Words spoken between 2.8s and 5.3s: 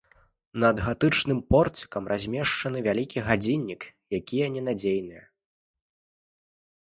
вялікі гадзіннік, якія ненадзейныя.